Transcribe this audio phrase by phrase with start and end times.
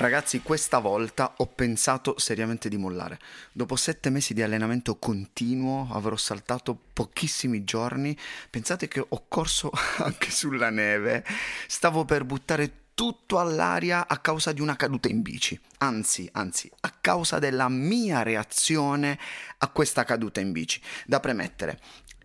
[0.00, 3.18] Ragazzi, questa volta ho pensato seriamente di mollare.
[3.52, 8.16] Dopo sette mesi di allenamento continuo avrò saltato pochissimi giorni.
[8.48, 9.70] Pensate che ho corso
[10.02, 11.22] anche sulla neve.
[11.66, 15.60] Stavo per buttare tutto all'aria a causa di una caduta in bici.
[15.80, 19.18] Anzi, anzi, a causa della mia reazione
[19.58, 20.80] a questa caduta in bici.
[21.04, 21.78] Da premettere,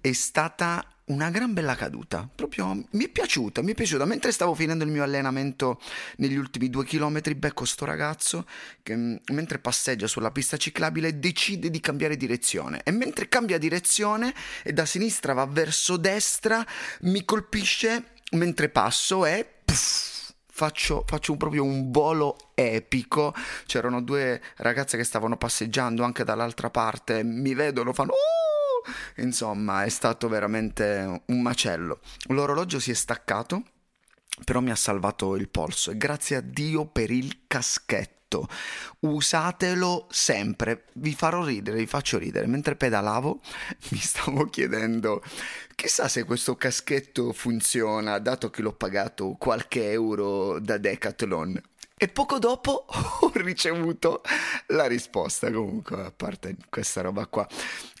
[0.00, 4.04] è stata una gran bella caduta, proprio mi è piaciuta, mi è piaciuta.
[4.04, 5.80] Mentre stavo finendo il mio allenamento
[6.16, 8.46] negli ultimi due chilometri, becco sto ragazzo
[8.82, 14.34] che mm, mentre passeggia sulla pista ciclabile decide di cambiare direzione e mentre cambia direzione
[14.62, 16.64] e da sinistra va verso destra,
[17.02, 19.46] mi colpisce mentre passo e...
[19.64, 20.16] Puff,
[20.58, 23.32] Faccio, faccio proprio un volo epico.
[23.64, 28.10] C'erano due ragazze che stavano passeggiando anche dall'altra parte, mi vedono, fanno...
[28.10, 28.37] Oh!
[29.16, 32.00] Insomma, è stato veramente un macello.
[32.28, 33.62] L'orologio si è staccato,
[34.44, 38.46] però mi ha salvato il polso e grazie a Dio per il caschetto.
[39.00, 42.46] Usatelo sempre, vi farò ridere, vi faccio ridere.
[42.46, 43.40] Mentre pedalavo
[43.90, 45.22] mi stavo chiedendo
[45.74, 51.60] chissà se questo caschetto funziona, dato che l'ho pagato qualche euro da Decathlon.
[52.00, 54.22] E poco dopo ho ricevuto
[54.68, 57.44] la risposta, comunque, a parte questa roba qua.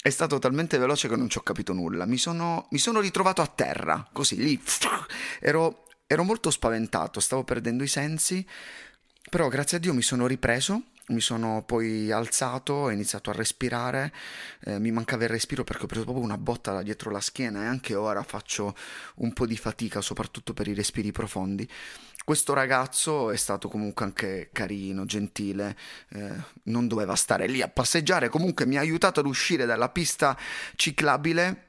[0.00, 2.06] È stato talmente veloce che non ci ho capito nulla.
[2.06, 4.62] Mi sono, mi sono ritrovato a terra, così, lì.
[5.40, 8.46] Ero, ero molto spaventato, stavo perdendo i sensi,
[9.28, 14.12] però grazie a Dio mi sono ripreso mi sono poi alzato, ho iniziato a respirare,
[14.64, 17.66] eh, mi mancava il respiro perché ho preso proprio una botta dietro la schiena e
[17.66, 18.74] anche ora faccio
[19.16, 21.68] un po' di fatica, soprattutto per i respiri profondi.
[22.28, 25.74] Questo ragazzo è stato comunque anche carino, gentile,
[26.10, 26.30] eh,
[26.64, 30.36] non doveva stare lì a passeggiare, comunque mi ha aiutato ad uscire dalla pista
[30.76, 31.67] ciclabile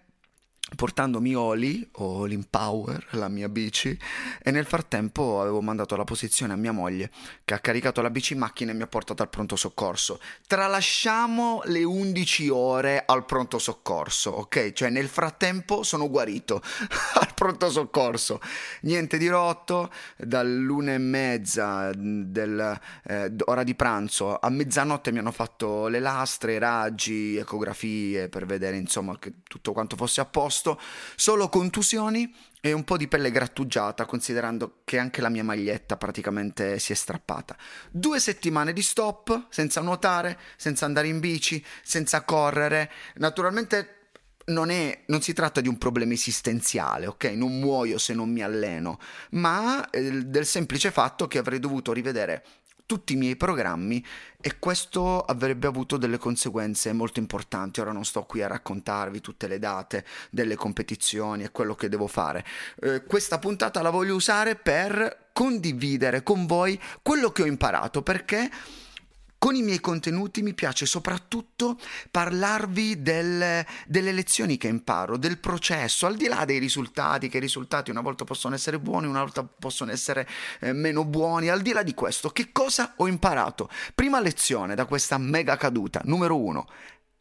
[0.80, 4.00] portandomi Oli o l'Impower, la mia bici,
[4.42, 7.12] e nel frattempo avevo mandato la posizione a mia moglie
[7.44, 10.22] che ha caricato la bici in macchina e mi ha portato al pronto soccorso.
[10.48, 14.72] Tralasciamo le 11 ore al pronto soccorso, ok?
[14.72, 16.62] Cioè nel frattempo sono guarito
[17.20, 18.40] al pronto soccorso.
[18.84, 25.34] Niente di rotto, dall'una e mezza del, eh, ora di pranzo a mezzanotte mi hanno
[25.34, 30.68] fatto le lastre, i raggi, ecografie per vedere insomma che tutto quanto fosse a posto
[30.70, 30.80] posto,
[31.16, 36.78] solo contusioni e un po' di pelle grattugiata, considerando che anche la mia maglietta praticamente
[36.78, 37.56] si è strappata.
[37.90, 42.92] Due settimane di stop, senza nuotare, senza andare in bici, senza correre.
[43.16, 43.96] Naturalmente
[44.48, 47.26] non, è, non, si tratta di un problema esistenziale, ok?
[47.36, 49.00] Non muoio se non mi alleno,
[49.32, 52.44] ma eh, del semplice fatto che avrei dovuto rivedere
[52.90, 54.04] tutti i miei programmi
[54.42, 57.82] e questo avrebbe avuto delle conseguenze molto importanti.
[57.82, 62.08] Ora non sto qui a raccontarvi tutte le date delle competizioni e quello che devo
[62.08, 62.44] fare.
[62.82, 68.50] Eh, questa puntata la voglio usare per condividere con voi quello che ho imparato perché
[69.40, 71.80] con i miei contenuti mi piace soprattutto
[72.12, 77.40] parlarvi del, delle lezioni che imparo, del processo, al di là dei risultati, che i
[77.42, 80.28] risultati una volta possono essere buoni, una volta possono essere
[80.60, 83.70] eh, meno buoni, al di là di questo, che cosa ho imparato?
[83.96, 86.68] Prima lezione da questa mega caduta, numero uno,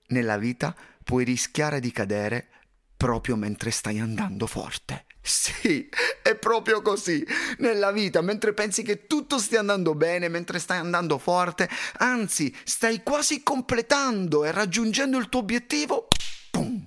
[0.09, 0.75] nella vita
[1.05, 2.49] puoi rischiare di cadere
[2.97, 5.07] proprio mentre stai andando forte.
[5.29, 5.87] Sì,
[6.23, 7.23] è proprio così.
[7.59, 11.69] Nella vita, mentre pensi che tutto stia andando bene, mentre stai andando forte,
[11.99, 16.09] anzi, stai quasi completando e raggiungendo il tuo obiettivo,
[16.51, 16.83] pum!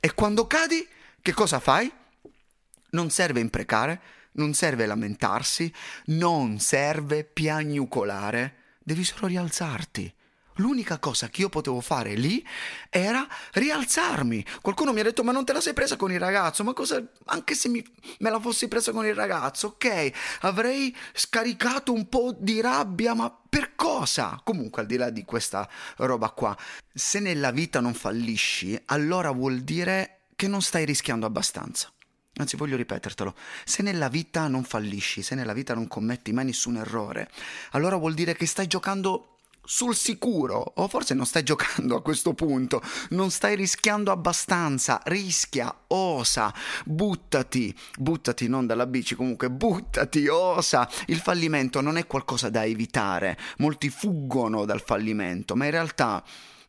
[0.00, 0.88] E quando cadi,
[1.20, 1.92] che cosa fai?
[2.92, 4.00] Non serve imprecare,
[4.32, 5.70] non serve lamentarsi,
[6.06, 10.14] non serve piagnucolare, devi solo rialzarti.
[10.56, 12.46] L'unica cosa che io potevo fare lì
[12.88, 14.44] era rialzarmi.
[14.62, 16.64] Qualcuno mi ha detto: Ma non te la sei presa con il ragazzo?
[16.64, 17.02] Ma cosa.
[17.26, 17.84] Anche se mi,
[18.18, 20.10] me la fossi presa con il ragazzo, ok,
[20.40, 24.40] avrei scaricato un po' di rabbia, ma per cosa?
[24.44, 26.56] Comunque, al di là di questa roba qua,
[26.92, 31.90] se nella vita non fallisci, allora vuol dire che non stai rischiando abbastanza.
[32.38, 36.76] Anzi, voglio ripetertelo, se nella vita non fallisci, se nella vita non commetti mai nessun
[36.76, 37.30] errore,
[37.70, 39.35] allora vuol dire che stai giocando
[39.66, 42.80] sul sicuro, o forse non stai giocando a questo punto,
[43.10, 46.54] non stai rischiando abbastanza, rischia, osa,
[46.84, 50.88] buttati, buttati non dalla bici, comunque buttati, osa.
[51.06, 56.22] Il fallimento non è qualcosa da evitare, molti fuggono dal fallimento, ma in realtà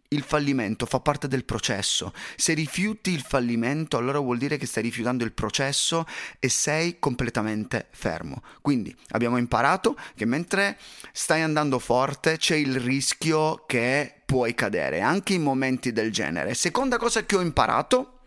[0.09, 2.13] il fallimento fa parte del processo.
[2.36, 6.06] Se rifiuti il fallimento, allora vuol dire che stai rifiutando il processo
[6.39, 8.42] e sei completamente fermo.
[8.62, 10.77] Quindi abbiamo imparato che mentre
[11.12, 16.54] stai andando forte c'è il rischio che puoi cadere, anche in momenti del genere.
[16.54, 18.19] Seconda cosa che ho imparato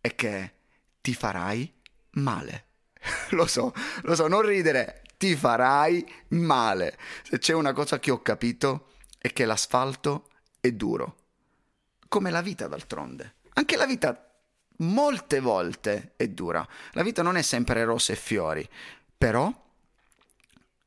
[0.00, 0.52] è che
[1.00, 1.70] ti farai
[2.12, 2.66] male.
[3.30, 3.72] lo so,
[4.02, 6.96] lo so, non ridere, ti farai male.
[7.22, 8.88] Se c'è una cosa che ho capito
[9.18, 10.28] è che l'asfalto
[10.62, 11.16] è duro.
[12.06, 13.34] Come la vita d'altronde.
[13.54, 14.32] Anche la vita
[14.78, 16.66] molte volte è dura.
[16.92, 18.66] La vita non è sempre rose e fiori,
[19.18, 19.52] però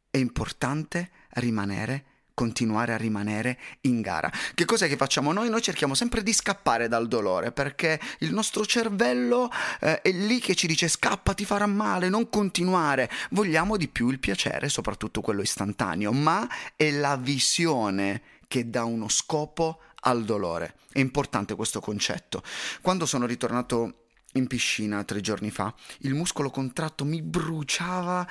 [0.10, 2.06] è importante rimanere
[2.36, 4.32] continuare a rimanere in gara.
[4.54, 5.50] Che cos'è che facciamo noi?
[5.50, 9.50] Noi cerchiamo sempre di scappare dal dolore perché il nostro cervello
[9.80, 13.10] eh, è lì che ci dice scappa, ti farà male, non continuare.
[13.32, 19.08] Vogliamo di più il piacere, soprattutto quello istantaneo, ma è la visione che dà uno
[19.08, 20.76] scopo al dolore.
[20.92, 22.44] È importante questo concetto.
[22.82, 28.28] Quando sono ritornato in piscina tre giorni fa, il muscolo contratto mi bruciava,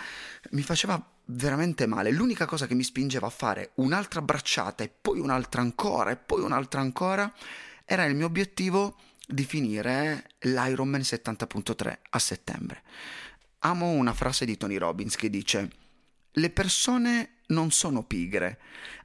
[0.51, 2.11] mi faceva veramente male.
[2.11, 6.43] L'unica cosa che mi spingeva a fare un'altra bracciata e poi un'altra ancora e poi
[6.43, 7.33] un'altra ancora
[7.85, 8.97] era il mio obiettivo
[9.27, 12.83] di finire l'Ironman 70.3 a settembre.
[13.61, 15.71] Amo una frase di Tony Robbins che dice
[16.31, 18.59] le persone non sono pigre,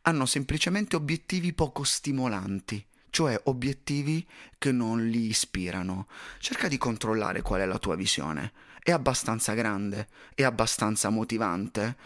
[0.04, 4.26] hanno semplicemente obiettivi poco stimolanti, cioè obiettivi
[4.58, 6.08] che non li ispirano.
[6.40, 8.54] Cerca di controllare qual è la tua visione.
[8.82, 10.08] È abbastanza grande?
[10.34, 11.98] È abbastanza motivante?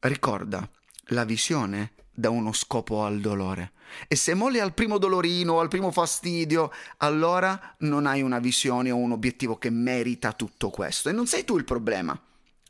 [0.00, 0.68] Ricorda,
[1.06, 3.72] la visione dà uno scopo al dolore.
[4.08, 8.96] E se molli al primo dolorino, al primo fastidio, allora non hai una visione o
[8.96, 11.08] un obiettivo che merita tutto questo.
[11.08, 12.18] E non sei tu il problema,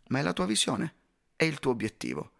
[0.08, 0.94] ma è la tua visione
[1.42, 2.31] è il tuo obiettivo.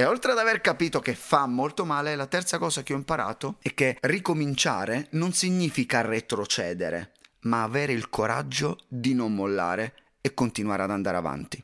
[0.00, 3.58] E oltre ad aver capito che fa molto male, la terza cosa che ho imparato
[3.60, 9.92] è che ricominciare non significa retrocedere, ma avere il coraggio di non mollare
[10.22, 11.62] e continuare ad andare avanti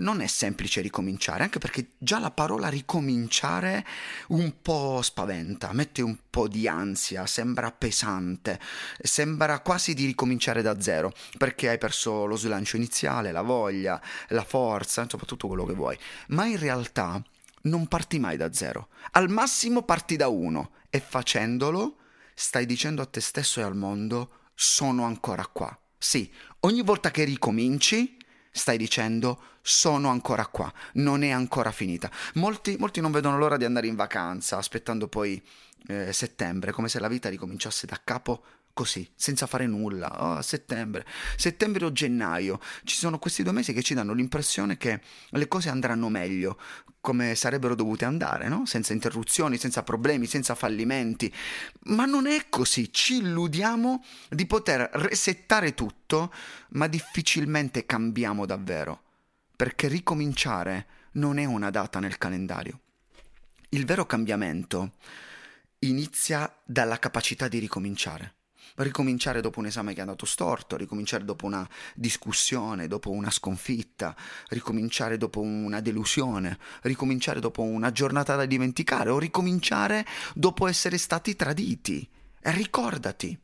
[0.00, 3.84] non è semplice ricominciare, anche perché già la parola ricominciare
[4.28, 8.58] un po' spaventa, mette un po' di ansia, sembra pesante,
[8.98, 14.44] sembra quasi di ricominciare da zero, perché hai perso lo slancio iniziale, la voglia, la
[14.44, 15.98] forza, insomma tutto quello che vuoi.
[16.28, 17.22] Ma in realtà
[17.62, 21.96] non parti mai da zero, al massimo parti da uno e facendolo
[22.34, 25.76] stai dicendo a te stesso e al mondo sono ancora qua.
[25.98, 28.16] Sì, ogni volta che ricominci
[28.50, 32.10] stai dicendo sono ancora qua, non è ancora finita.
[32.34, 35.42] Molti, molti non vedono l'ora di andare in vacanza, aspettando poi
[35.86, 40.24] eh, settembre, come se la vita ricominciasse da capo così, senza fare nulla.
[40.24, 41.06] Oh, settembre,
[41.36, 42.60] settembre o gennaio.
[42.84, 45.00] Ci sono questi due mesi che ci danno l'impressione che
[45.30, 46.58] le cose andranno meglio,
[47.00, 48.66] come sarebbero dovute andare, no?
[48.66, 51.32] Senza interruzioni, senza problemi, senza fallimenti.
[51.84, 52.92] Ma non è così.
[52.92, 56.32] Ci illudiamo di poter resettare tutto,
[56.70, 59.02] ma difficilmente cambiamo davvero.
[59.56, 62.80] Perché ricominciare non è una data nel calendario.
[63.70, 64.94] Il vero cambiamento
[65.80, 68.34] inizia dalla capacità di ricominciare
[68.76, 74.16] ricominciare dopo un esame che è andato storto, ricominciare dopo una discussione, dopo una sconfitta,
[74.48, 81.36] ricominciare dopo una delusione, ricominciare dopo una giornata da dimenticare o ricominciare dopo essere stati
[81.36, 82.08] traditi.
[82.42, 83.38] E ricordati,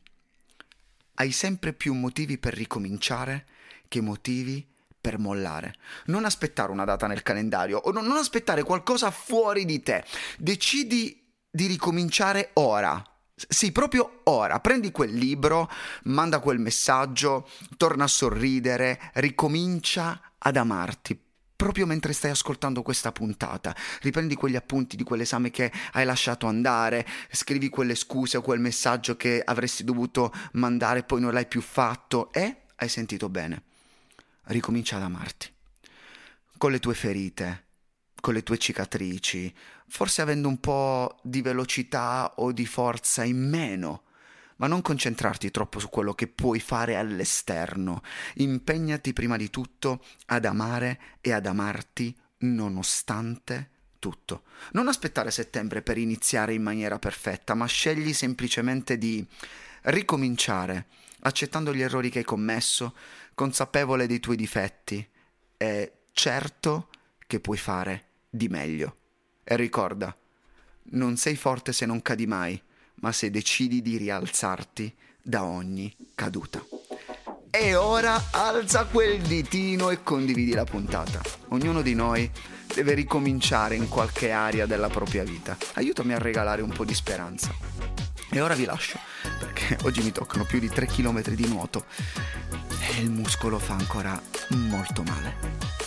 [1.15, 3.45] hai sempre più motivi per ricominciare
[3.87, 4.65] che motivi
[4.99, 5.75] per mollare.
[6.05, 10.03] Non aspettare una data nel calendario o non aspettare qualcosa fuori di te.
[10.37, 13.01] Decidi di ricominciare ora
[13.37, 15.69] sì, proprio ora, prendi quel libro,
[16.05, 21.21] manda quel messaggio, torna a sorridere, ricomincia ad amarti.
[21.55, 27.05] Proprio mentre stai ascoltando questa puntata, riprendi quegli appunti di quell'esame che hai lasciato andare,
[27.31, 31.61] scrivi quelle scuse o quel messaggio che avresti dovuto mandare e poi non l'hai più
[31.61, 33.63] fatto e hai sentito bene.
[34.45, 35.51] Ricomincia ad amarti.
[36.57, 37.65] Con le tue ferite,
[38.27, 39.55] con le tue cicatrici,
[39.87, 44.01] forse avendo un po' di velocità o di forza in meno,
[44.57, 48.01] ma non concentrarti troppo su quello che puoi fare all'esterno.
[48.33, 54.43] Impegnati prima di tutto ad amare e ad amarti nonostante tutto.
[54.73, 59.25] Non aspettare settembre per iniziare in maniera perfetta, ma scegli semplicemente di
[59.83, 60.87] ricominciare,
[61.21, 62.93] accettando gli errori che hai commesso,
[63.33, 65.07] consapevole dei tuoi difetti
[65.55, 66.89] e certo
[67.25, 68.95] che puoi fare di meglio.
[69.43, 70.15] E ricorda,
[70.91, 72.61] non sei forte se non cadi mai,
[72.95, 76.63] ma se decidi di rialzarti da ogni caduta.
[77.49, 81.21] E ora alza quel ditino e condividi la puntata.
[81.49, 82.29] Ognuno di noi
[82.73, 85.57] deve ricominciare in qualche area della propria vita.
[85.73, 87.51] Aiutami a regalare un po' di speranza.
[88.29, 88.99] E ora vi lascio,
[89.39, 91.85] perché oggi mi toccano più di 3 km di nuoto
[92.79, 95.86] e il muscolo fa ancora molto male.